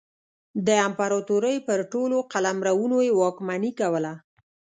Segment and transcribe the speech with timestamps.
[0.67, 4.13] د امپراتورۍ پر ټولو قلمرونو یې واکمني کوله.